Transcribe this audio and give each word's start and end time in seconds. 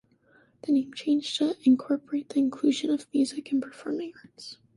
The 0.63 0.71
name 0.71 0.95
changed 0.95 1.37
to 1.37 1.55
incorporate 1.63 2.29
the 2.29 2.39
inclusion 2.39 2.89
of 2.89 3.05
Music 3.13 3.51
and 3.51 3.61
Performing 3.61 4.13
Arts. 4.25 4.57